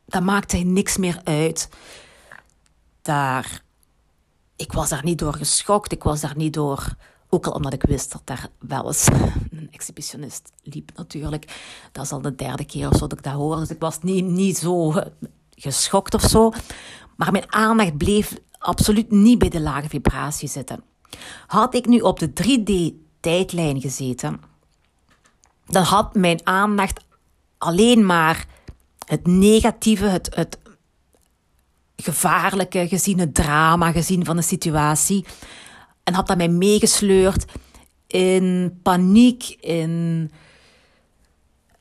dat 0.05 0.23
maakte 0.23 0.57
niks 0.57 0.97
meer 0.97 1.21
uit 1.23 1.69
daar, 3.01 3.63
ik 4.55 4.71
was 4.71 4.89
daar 4.89 5.03
niet 5.03 5.19
door 5.19 5.33
geschokt, 5.33 5.91
ik 5.91 6.03
was 6.03 6.21
daar 6.21 6.37
niet 6.37 6.53
door, 6.53 6.95
ook 7.29 7.45
al 7.45 7.51
omdat 7.51 7.73
ik 7.73 7.83
wist 7.83 8.11
dat 8.11 8.21
daar 8.23 8.49
wel 8.59 8.87
eens 8.87 9.07
een 9.51 9.67
exhibitionist 9.71 10.51
liep 10.63 10.91
natuurlijk. 10.95 11.61
Dat 11.91 12.03
is 12.03 12.11
al 12.11 12.21
de 12.21 12.35
derde 12.35 12.65
keer 12.65 12.89
of 12.89 12.97
zo 12.97 13.07
dat 13.07 13.17
ik 13.17 13.23
dat 13.23 13.33
hoorde, 13.33 13.61
dus 13.61 13.69
ik 13.69 13.79
was 13.79 14.01
niet, 14.01 14.25
niet 14.25 14.57
zo 14.57 14.93
geschokt 15.57 16.13
of 16.13 16.21
zo. 16.21 16.51
Maar 17.15 17.31
mijn 17.31 17.53
aandacht 17.53 17.97
bleef 17.97 18.33
absoluut 18.57 19.11
niet 19.11 19.39
bij 19.39 19.49
de 19.49 19.61
lage 19.61 19.89
vibratie 19.89 20.49
zitten. 20.49 20.83
Had 21.47 21.75
ik 21.75 21.85
nu 21.85 21.99
op 21.99 22.19
de 22.19 22.29
3D-tijdlijn 22.29 23.81
gezeten, 23.81 24.41
dan 25.65 25.83
had 25.83 26.15
mijn 26.15 26.39
aandacht 26.43 27.05
alleen 27.57 28.05
maar 28.05 28.45
het 29.05 29.27
negatieve, 29.27 30.05
het, 30.05 30.35
het 30.35 30.57
gevaarlijke 31.95 32.87
gezien, 32.87 33.19
het 33.19 33.33
drama 33.33 33.91
gezien 33.91 34.25
van 34.25 34.35
de 34.35 34.41
situatie. 34.41 35.25
En 36.03 36.13
had 36.13 36.27
dat 36.27 36.37
mij 36.37 36.49
meegesleurd 36.49 37.45
in 38.07 38.79
paniek, 38.83 39.43
in 39.59 40.31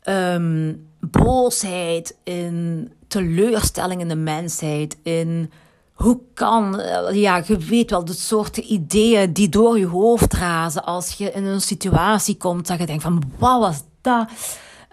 um, 0.04 0.88
boosheid, 1.00 2.16
in 2.24 2.92
teleurstelling 3.08 4.00
in 4.00 4.08
de 4.08 4.16
mensheid, 4.16 4.96
in 5.02 5.50
hoe 5.92 6.20
kan, 6.34 6.80
eh, 6.80 7.14
ja, 7.14 7.42
je 7.46 7.56
weet 7.56 7.90
wel, 7.90 8.04
de 8.04 8.12
soorten 8.12 8.72
ideeën 8.72 9.32
die 9.32 9.48
door 9.48 9.78
je 9.78 9.86
hoofd 9.86 10.32
razen 10.32 10.84
als 10.84 11.12
je 11.12 11.32
in 11.32 11.44
een 11.44 11.60
situatie 11.60 12.36
komt 12.36 12.66
dat 12.66 12.78
je 12.78 12.86
denkt 12.86 13.02
van, 13.02 13.22
wat 13.38 13.60
was 13.60 13.82
dat? 14.00 14.28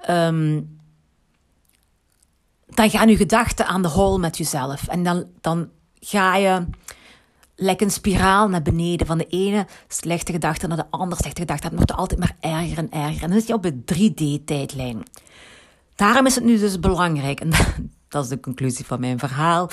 Um, 0.09 0.77
dan 2.67 2.89
gaan 2.89 3.09
je 3.09 3.15
gedachten 3.15 3.67
aan 3.67 3.81
de 3.81 3.87
hol 3.87 4.19
met 4.19 4.37
jezelf. 4.37 4.87
En 4.87 5.03
dan, 5.03 5.25
dan 5.41 5.69
ga 5.99 6.35
je 6.35 6.65
lekker 7.55 7.85
een 7.85 7.91
spiraal 7.91 8.47
naar 8.49 8.61
beneden. 8.61 9.07
Van 9.07 9.17
de 9.17 9.27
ene 9.27 9.67
slechte 9.87 10.31
gedachte 10.31 10.67
naar 10.67 10.77
de 10.77 10.89
andere 10.89 11.21
slechte 11.21 11.41
gedachte. 11.41 11.67
Het 11.67 11.75
wordt 11.75 11.93
altijd 11.93 12.19
maar 12.19 12.35
erger 12.39 12.77
en 12.77 12.91
erger. 12.91 13.23
En 13.23 13.29
dan 13.29 13.39
zit 13.39 13.47
je 13.47 13.53
op 13.53 13.65
een 13.65 13.85
3D-tijdlijn. 13.93 15.03
Daarom 15.95 16.25
is 16.25 16.35
het 16.35 16.43
nu 16.43 16.57
dus 16.57 16.79
belangrijk, 16.79 17.39
en 17.39 17.49
dat 18.13 18.23
is 18.23 18.29
de 18.29 18.39
conclusie 18.39 18.85
van 18.85 18.99
mijn 18.99 19.19
verhaal, 19.19 19.69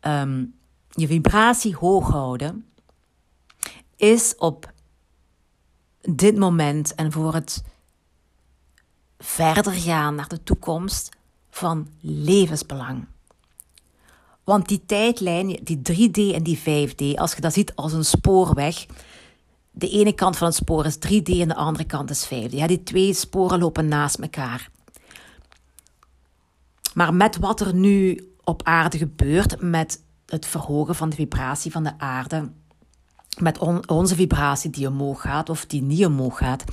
ehm, 0.00 0.44
je 0.88 1.06
vibratie 1.06 1.76
hoog 1.76 2.08
houden 2.08 2.64
is 3.96 4.34
op 4.36 4.72
dit 6.00 6.36
moment 6.36 6.94
en 6.94 7.12
voor 7.12 7.34
het 7.34 7.62
verder 9.18 9.72
gaan 9.72 10.14
naar 10.14 10.28
de 10.28 10.42
toekomst 10.42 11.08
van 11.50 11.88
levensbelang. 12.00 13.06
Want 14.44 14.68
die 14.68 14.82
tijdlijn, 14.86 15.58
die 15.62 15.82
3D 15.82 16.34
en 16.34 16.42
die 16.42 16.58
5D, 16.58 17.18
als 17.18 17.34
je 17.34 17.40
dat 17.40 17.52
ziet 17.52 17.74
als 17.74 17.92
een 17.92 18.04
spoorweg, 18.04 18.86
de 19.70 19.88
ene 19.88 20.12
kant 20.12 20.36
van 20.36 20.46
het 20.46 20.56
spoor 20.56 20.86
is 20.86 20.96
3D 20.96 21.40
en 21.40 21.48
de 21.48 21.54
andere 21.54 21.84
kant 21.84 22.10
is 22.10 22.26
5D. 22.26 22.50
Ja, 22.50 22.66
die 22.66 22.82
twee 22.82 23.14
sporen 23.14 23.58
lopen 23.58 23.88
naast 23.88 24.18
elkaar. 24.18 24.70
Maar 26.94 27.14
met 27.14 27.36
wat 27.36 27.60
er 27.60 27.74
nu 27.74 28.28
op 28.44 28.62
aarde 28.62 28.98
gebeurt, 28.98 29.60
met 29.60 30.02
het 30.26 30.46
verhogen 30.46 30.94
van 30.94 31.10
de 31.10 31.16
vibratie 31.16 31.70
van 31.70 31.82
de 31.82 31.98
aarde, 31.98 32.50
met 33.38 33.58
onze 33.86 34.14
vibratie 34.14 34.70
die 34.70 34.88
omhoog 34.88 35.20
gaat 35.20 35.50
of 35.50 35.66
die 35.66 35.82
niet 35.82 36.06
omhoog 36.06 36.38
gaat, 36.38 36.64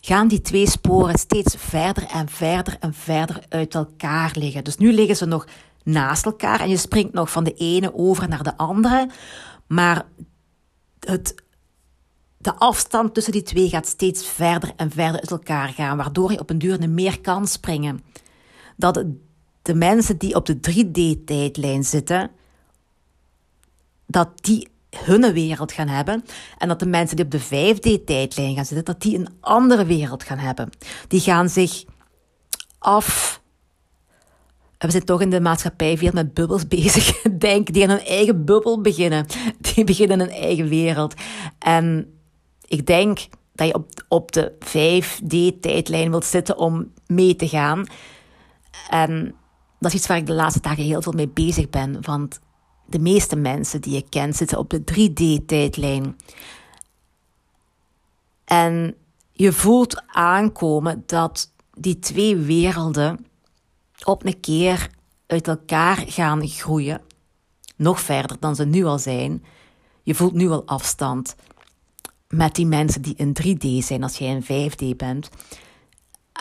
gaan 0.00 0.28
die 0.28 0.40
twee 0.40 0.68
sporen 0.70 1.18
steeds 1.18 1.54
verder 1.58 2.06
en 2.06 2.28
verder 2.28 2.76
en 2.80 2.94
verder 2.94 3.44
uit 3.48 3.74
elkaar 3.74 4.32
liggen. 4.34 4.64
Dus 4.64 4.76
nu 4.76 4.92
liggen 4.92 5.16
ze 5.16 5.24
nog 5.24 5.46
naast 5.82 6.24
elkaar 6.24 6.60
en 6.60 6.68
je 6.68 6.76
springt 6.76 7.12
nog 7.12 7.30
van 7.30 7.44
de 7.44 7.54
ene 7.54 7.94
over 7.94 8.28
naar 8.28 8.42
de 8.42 8.56
andere, 8.56 9.08
maar 9.66 10.06
het, 10.98 11.34
de 12.38 12.54
afstand 12.54 13.14
tussen 13.14 13.32
die 13.32 13.42
twee 13.42 13.68
gaat 13.68 13.86
steeds 13.86 14.26
verder 14.26 14.72
en 14.76 14.90
verder 14.90 15.20
uit 15.20 15.30
elkaar 15.30 15.68
gaan, 15.68 15.96
waardoor 15.96 16.32
je 16.32 16.40
op 16.40 16.50
een 16.50 16.58
duur 16.58 16.90
meer 16.90 17.20
kan 17.20 17.46
springen. 17.46 18.00
Dat 18.76 19.04
de 19.64 19.74
mensen 19.74 20.18
die 20.18 20.34
op 20.34 20.46
de 20.46 20.56
3D-tijdlijn 20.56 21.84
zitten, 21.84 22.30
dat 24.06 24.28
die 24.34 24.68
hun 24.96 25.32
wereld 25.32 25.72
gaan 25.72 25.88
hebben. 25.88 26.24
En 26.58 26.68
dat 26.68 26.78
de 26.78 26.86
mensen 26.86 27.16
die 27.16 27.24
op 27.24 27.30
de 27.30 27.44
5D-tijdlijn 27.44 28.54
gaan 28.54 28.64
zitten, 28.64 28.84
dat 28.84 29.00
die 29.00 29.18
een 29.18 29.28
andere 29.40 29.84
wereld 29.84 30.22
gaan 30.22 30.38
hebben. 30.38 30.70
Die 31.08 31.20
gaan 31.20 31.48
zich 31.48 31.84
af. 32.78 33.40
We 34.78 34.90
zijn 34.90 35.04
toch 35.04 35.20
in 35.20 35.30
de 35.30 35.40
maatschappij 35.40 35.98
veel 35.98 36.10
met 36.12 36.34
bubbels 36.34 36.68
bezig. 36.78 37.22
Denk, 37.22 37.72
die 37.72 37.82
aan 37.82 37.90
een 37.90 38.04
eigen 38.04 38.44
bubbel 38.44 38.80
beginnen. 38.80 39.26
Die 39.58 39.84
beginnen 39.84 40.20
een 40.20 40.30
eigen 40.30 40.68
wereld. 40.68 41.14
En 41.58 42.14
ik 42.66 42.86
denk 42.86 43.26
dat 43.52 43.66
je 43.66 43.74
op, 43.74 43.88
op 44.08 44.32
de 44.32 44.52
5D-tijdlijn 44.64 46.10
wilt 46.10 46.24
zitten 46.24 46.58
om 46.58 46.92
mee 47.06 47.36
te 47.36 47.48
gaan. 47.48 47.86
En 48.90 49.34
dat 49.84 49.92
is 49.92 49.98
iets 49.98 50.08
waar 50.08 50.16
ik 50.16 50.26
de 50.26 50.32
laatste 50.32 50.60
dagen 50.60 50.84
heel 50.84 51.02
veel 51.02 51.12
mee 51.12 51.28
bezig 51.28 51.70
ben. 51.70 51.98
Want 52.00 52.40
de 52.86 52.98
meeste 52.98 53.36
mensen 53.36 53.80
die 53.80 53.94
je 53.94 54.08
kent 54.08 54.36
zitten 54.36 54.58
op 54.58 54.70
de 54.70 54.80
3D-tijdlijn. 54.80 56.16
En 58.44 58.94
je 59.32 59.52
voelt 59.52 60.02
aankomen 60.06 61.02
dat 61.06 61.52
die 61.72 61.98
twee 61.98 62.36
werelden 62.36 63.26
op 64.04 64.24
een 64.24 64.40
keer 64.40 64.90
uit 65.26 65.48
elkaar 65.48 65.96
gaan 66.06 66.48
groeien. 66.48 67.00
Nog 67.76 68.00
verder 68.00 68.36
dan 68.40 68.56
ze 68.56 68.64
nu 68.64 68.84
al 68.84 68.98
zijn. 68.98 69.44
Je 70.02 70.14
voelt 70.14 70.34
nu 70.34 70.50
al 70.50 70.66
afstand 70.66 71.36
met 72.28 72.54
die 72.54 72.66
mensen 72.66 73.02
die 73.02 73.14
in 73.16 73.36
3D 73.42 73.84
zijn 73.84 74.02
als 74.02 74.18
jij 74.18 74.28
in 74.28 74.70
5D 74.70 74.96
bent. 74.96 75.28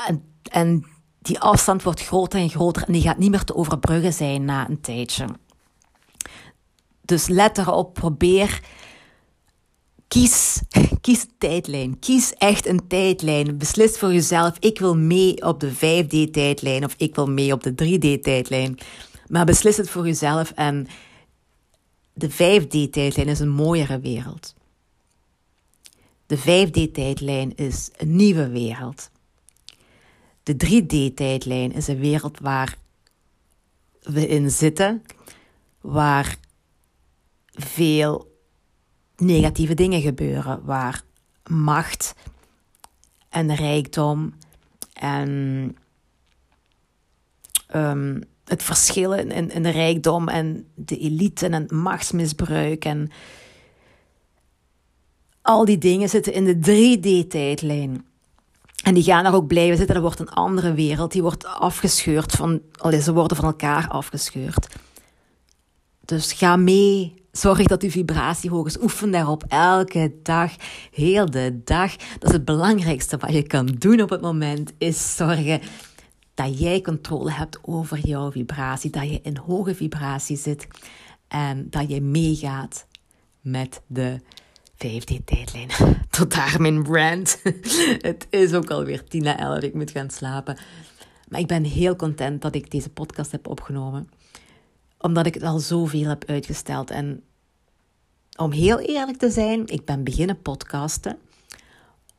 En, 0.07 0.23
en 0.43 0.85
die 1.23 1.39
afstand 1.39 1.83
wordt 1.83 2.01
groter 2.01 2.39
en 2.39 2.49
groter 2.49 2.83
en 2.83 2.93
die 2.93 3.01
gaat 3.01 3.17
niet 3.17 3.29
meer 3.29 3.43
te 3.43 3.55
overbruggen 3.55 4.13
zijn 4.13 4.45
na 4.45 4.69
een 4.69 4.81
tijdje. 4.81 5.25
Dus 7.01 7.27
let 7.27 7.57
erop, 7.57 7.93
probeer. 7.93 8.61
Kies, 10.07 10.61
kies 11.01 11.21
een 11.21 11.33
tijdlijn. 11.37 11.99
Kies 11.99 12.33
echt 12.33 12.67
een 12.67 12.87
tijdlijn. 12.87 13.57
Beslis 13.57 13.97
voor 13.97 14.13
jezelf: 14.13 14.57
ik 14.59 14.79
wil 14.79 14.97
mee 14.97 15.45
op 15.45 15.59
de 15.59 15.73
5D-tijdlijn 15.73 16.83
of 16.83 16.93
ik 16.97 17.15
wil 17.15 17.27
mee 17.27 17.53
op 17.53 17.63
de 17.63 17.71
3D-tijdlijn. 17.71 18.77
Maar 19.27 19.45
beslis 19.45 19.77
het 19.77 19.89
voor 19.89 20.05
jezelf 20.05 20.51
en 20.51 20.87
de 22.13 22.31
5D-tijdlijn 22.31 23.27
is 23.27 23.39
een 23.39 23.49
mooiere 23.49 23.99
wereld. 23.99 24.53
De 26.25 26.37
5D-tijdlijn 26.37 27.55
is 27.55 27.89
een 27.97 28.15
nieuwe 28.15 28.49
wereld. 28.49 29.09
De 30.43 30.53
3D-tijdlijn 30.53 31.71
is 31.71 31.87
een 31.87 31.99
wereld 31.99 32.39
waar 32.39 32.77
we 34.01 34.27
in 34.27 34.51
zitten, 34.51 35.03
waar 35.81 36.37
veel 37.51 38.37
negatieve 39.15 39.73
dingen 39.73 40.01
gebeuren, 40.01 40.65
waar 40.65 41.03
macht 41.49 42.15
en 43.29 43.55
rijkdom 43.55 44.33
en 44.93 45.29
um, 47.75 48.23
het 48.45 48.63
verschil 48.63 49.13
in, 49.13 49.51
in 49.51 49.63
de 49.63 49.69
rijkdom 49.69 50.27
en 50.27 50.67
de 50.75 50.97
elite 50.97 51.47
en 51.47 51.75
machtsmisbruik 51.75 52.85
en 52.85 53.11
al 55.41 55.65
die 55.65 55.77
dingen 55.77 56.09
zitten 56.09 56.33
in 56.33 56.45
de 56.45 56.55
3D-tijdlijn. 56.55 58.05
En 58.83 58.93
die 58.93 59.03
gaan 59.03 59.25
er 59.25 59.33
ook 59.33 59.47
blijven 59.47 59.77
zitten. 59.77 59.95
Er 59.95 60.01
wordt 60.01 60.19
een 60.19 60.29
andere 60.29 60.73
wereld. 60.73 61.11
Die 61.11 61.21
wordt 61.21 61.45
afgescheurd 61.45 62.31
van. 62.31 62.61
Allee, 62.77 63.01
ze 63.01 63.13
worden 63.13 63.37
van 63.37 63.45
elkaar 63.45 63.87
afgescheurd. 63.87 64.67
Dus 66.05 66.33
ga 66.33 66.55
mee 66.55 67.23
Zorg 67.33 67.63
dat 67.63 67.83
uw 67.83 67.89
vibratie 67.89 68.49
hoog 68.49 68.65
is. 68.65 68.81
Oefen 68.81 69.11
daarop 69.11 69.43
elke 69.47 70.13
dag, 70.23 70.51
heel 70.91 71.31
de 71.31 71.61
dag. 71.63 71.95
Dat 71.95 72.29
is 72.29 72.31
het 72.31 72.45
belangrijkste 72.45 73.17
wat 73.17 73.33
je 73.33 73.43
kan 73.43 73.65
doen 73.65 74.01
op 74.01 74.09
het 74.09 74.21
moment, 74.21 74.73
is 74.77 75.15
zorgen 75.15 75.61
dat 76.33 76.59
jij 76.59 76.81
controle 76.81 77.31
hebt 77.31 77.59
over 77.61 77.99
jouw 77.99 78.31
vibratie, 78.31 78.89
dat 78.89 79.09
je 79.09 79.19
in 79.23 79.37
hoge 79.37 79.75
vibratie 79.75 80.37
zit 80.37 80.67
en 81.27 81.67
dat 81.69 81.89
je 81.89 82.01
meegaat 82.01 82.87
met 83.41 83.81
de 83.87 84.19
5D-tijdlijn. 84.85 85.69
Tot 86.09 86.33
daar 86.33 86.61
mijn 86.61 86.83
brand. 86.83 87.39
Het 88.09 88.27
is 88.29 88.53
ook 88.53 88.69
alweer 88.69 89.03
10 89.03 89.23
na 89.23 89.39
11, 89.39 89.59
ik 89.59 89.73
moet 89.73 89.91
gaan 89.91 90.09
slapen. 90.09 90.57
Maar 91.27 91.39
ik 91.39 91.47
ben 91.47 91.63
heel 91.63 91.95
content 91.95 92.41
dat 92.41 92.55
ik 92.55 92.71
deze 92.71 92.89
podcast 92.89 93.31
heb 93.31 93.47
opgenomen 93.47 94.09
omdat 95.03 95.25
ik 95.25 95.33
het 95.33 95.43
al 95.43 95.59
zoveel 95.59 96.07
heb 96.07 96.25
uitgesteld. 96.25 96.91
En 96.91 97.23
om 98.35 98.51
heel 98.51 98.79
eerlijk 98.79 99.17
te 99.17 99.29
zijn, 99.29 99.67
ik 99.67 99.85
ben 99.85 100.03
beginnen 100.03 100.41
podcasten 100.41 101.17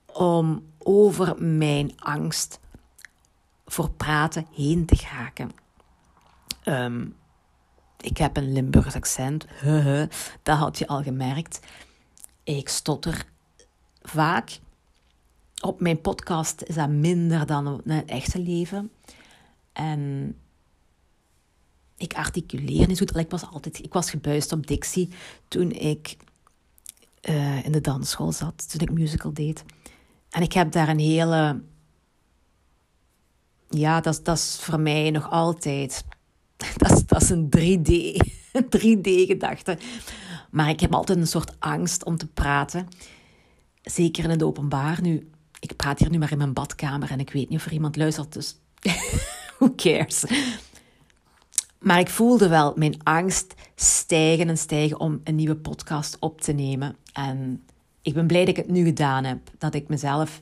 om 0.06 0.64
over 0.78 1.42
mijn 1.42 1.92
angst 1.96 2.60
voor 3.66 3.90
praten 3.90 4.46
heen 4.54 4.86
te 4.86 4.96
geraken. 4.96 5.50
Ehm, 6.62 7.06
ik 8.00 8.16
heb 8.16 8.36
een 8.36 8.52
Limburgs 8.52 8.94
accent, 8.94 9.46
dat 10.42 10.58
had 10.58 10.78
je 10.78 10.86
al 10.86 11.02
gemerkt. 11.02 11.60
Ik 12.44 12.68
stotter 12.68 13.24
vaak. 14.02 14.58
Op 15.60 15.80
mijn 15.80 16.00
podcast 16.00 16.62
is 16.62 16.74
dat 16.74 16.88
minder 16.88 17.46
dan 17.46 17.80
in 17.84 17.90
het 17.90 18.08
echte 18.08 18.38
leven. 18.38 18.90
En 19.72 20.34
ik 21.96 22.14
articuleer 22.14 22.86
niet 22.86 22.98
goed. 22.98 23.16
Ik 23.16 23.30
was 23.30 23.46
altijd, 23.46 23.84
ik 23.84 23.92
was 23.92 24.10
gebuist 24.10 24.52
op 24.52 24.66
Dixie 24.66 25.08
toen 25.48 25.70
ik 25.70 26.16
uh, 27.28 27.64
in 27.64 27.72
de 27.72 27.80
dansschool 27.80 28.32
zat, 28.32 28.70
toen 28.70 28.80
ik 28.80 28.90
musical 28.90 29.32
deed. 29.32 29.64
En 30.30 30.42
ik 30.42 30.52
heb 30.52 30.72
daar 30.72 30.88
een 30.88 30.98
hele 30.98 31.62
ja, 33.68 34.00
dat, 34.00 34.20
dat 34.22 34.36
is 34.36 34.58
voor 34.60 34.80
mij 34.80 35.10
nog 35.10 35.30
altijd. 35.30 36.04
Dat 36.76 36.90
is, 36.90 37.06
dat 37.06 37.22
is 37.22 37.30
een 37.30 37.48
3D, 37.56 37.90
een 38.52 38.98
3D-gedachte. 38.98 39.78
Maar 40.54 40.68
ik 40.68 40.80
heb 40.80 40.94
altijd 40.94 41.18
een 41.18 41.26
soort 41.26 41.56
angst 41.58 42.04
om 42.04 42.16
te 42.16 42.26
praten. 42.26 42.88
Zeker 43.82 44.24
in 44.24 44.30
het 44.30 44.42
openbaar. 44.42 45.02
Nu, 45.02 45.30
ik 45.60 45.76
praat 45.76 45.98
hier 45.98 46.10
nu 46.10 46.18
maar 46.18 46.32
in 46.32 46.38
mijn 46.38 46.52
badkamer 46.52 47.10
en 47.10 47.20
ik 47.20 47.30
weet 47.30 47.48
niet 47.48 47.58
of 47.58 47.66
er 47.66 47.72
iemand 47.72 47.96
luistert, 47.96 48.32
dus 48.32 48.56
who 49.58 49.74
cares? 49.76 50.24
Maar 51.78 51.98
ik 51.98 52.08
voelde 52.08 52.48
wel 52.48 52.72
mijn 52.76 53.02
angst 53.02 53.54
stijgen 53.74 54.48
en 54.48 54.58
stijgen 54.58 55.00
om 55.00 55.20
een 55.24 55.34
nieuwe 55.34 55.56
podcast 55.56 56.16
op 56.20 56.40
te 56.40 56.52
nemen. 56.52 56.96
En 57.12 57.64
ik 58.02 58.14
ben 58.14 58.26
blij 58.26 58.44
dat 58.44 58.56
ik 58.56 58.56
het 58.56 58.70
nu 58.70 58.84
gedaan 58.84 59.24
heb. 59.24 59.38
Dat 59.58 59.74
ik 59.74 59.88
mezelf 59.88 60.40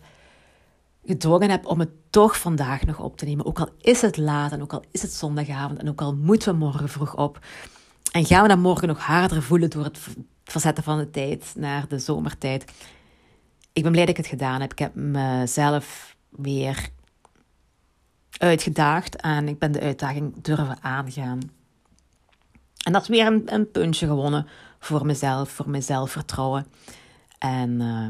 gedwongen 1.04 1.50
heb 1.50 1.66
om 1.66 1.80
het 1.80 1.90
toch 2.10 2.38
vandaag 2.38 2.84
nog 2.84 3.00
op 3.00 3.16
te 3.16 3.24
nemen. 3.24 3.46
Ook 3.46 3.60
al 3.60 3.68
is 3.80 4.00
het 4.00 4.16
laat 4.16 4.52
en 4.52 4.62
ook 4.62 4.72
al 4.72 4.84
is 4.90 5.02
het 5.02 5.12
zondagavond 5.12 5.78
en 5.78 5.88
ook 5.88 6.00
al 6.00 6.14
moeten 6.14 6.52
we 6.52 6.58
morgen 6.58 6.88
vroeg 6.88 7.16
op. 7.16 7.40
En 8.10 8.24
gaan 8.24 8.42
we 8.42 8.48
dan 8.48 8.60
morgen 8.60 8.88
nog 8.88 8.98
harder 8.98 9.42
voelen 9.42 9.70
door 9.70 9.84
het 9.84 9.98
verzetten 10.44 10.84
van 10.84 10.98
de 10.98 11.10
tijd 11.10 11.52
naar 11.56 11.88
de 11.88 11.98
zomertijd. 11.98 12.72
Ik 13.72 13.82
ben 13.82 13.92
blij 13.92 14.06
dat 14.06 14.18
ik 14.18 14.22
het 14.22 14.32
gedaan 14.32 14.60
heb. 14.60 14.72
Ik 14.72 14.78
heb 14.78 14.94
mezelf 14.94 16.16
weer 16.28 16.88
uitgedaagd 18.38 19.16
en 19.16 19.48
ik 19.48 19.58
ben 19.58 19.72
de 19.72 19.80
uitdaging 19.80 20.42
durven 20.42 20.78
aangaan. 20.82 21.40
En 22.84 22.92
dat 22.92 23.02
is 23.02 23.08
weer 23.08 23.26
een, 23.26 23.42
een 23.54 23.70
puntje 23.70 24.06
gewonnen 24.06 24.46
voor 24.78 25.06
mezelf, 25.06 25.50
voor 25.50 25.70
mijn 25.70 25.82
zelfvertrouwen. 25.82 26.66
En 27.38 27.80
uh, 27.80 28.06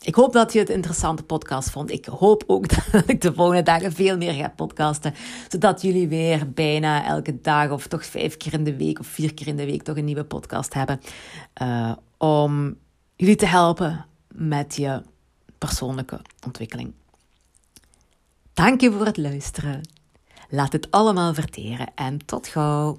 ik 0.00 0.14
hoop 0.14 0.32
dat 0.32 0.52
je 0.52 0.58
het 0.58 0.68
een 0.68 0.74
interessante 0.74 1.22
podcast 1.22 1.70
vond. 1.70 1.90
Ik 1.90 2.04
hoop 2.04 2.44
ook 2.46 2.66
dat 2.92 3.08
ik 3.08 3.20
de 3.20 3.34
volgende 3.34 3.62
dagen 3.62 3.92
veel 3.92 4.16
meer 4.16 4.32
ga 4.32 4.52
podcasten. 4.56 5.14
Zodat 5.48 5.82
jullie 5.82 6.08
weer 6.08 6.52
bijna 6.52 7.04
elke 7.04 7.40
dag 7.40 7.70
of 7.70 7.86
toch 7.86 8.04
vijf 8.04 8.36
keer 8.36 8.52
in 8.52 8.64
de 8.64 8.76
week 8.76 8.98
of 8.98 9.06
vier 9.06 9.34
keer 9.34 9.46
in 9.46 9.56
de 9.56 9.64
week 9.64 9.82
toch 9.82 9.96
een 9.96 10.04
nieuwe 10.04 10.24
podcast 10.24 10.74
hebben. 10.74 11.00
Uh, 11.62 11.92
om 12.18 12.76
jullie 13.16 13.36
te 13.36 13.46
helpen 13.46 14.06
met 14.28 14.76
je 14.76 15.02
persoonlijke 15.58 16.20
ontwikkeling. 16.46 16.92
Dank 18.54 18.80
je 18.80 18.92
voor 18.92 19.06
het 19.06 19.16
luisteren. 19.16 19.80
Laat 20.48 20.72
het 20.72 20.90
allemaal 20.90 21.34
verteren 21.34 21.86
en 21.94 22.24
tot 22.24 22.46
gauw. 22.46 22.98